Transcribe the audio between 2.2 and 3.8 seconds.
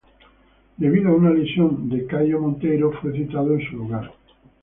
Monteiro, fue citado en su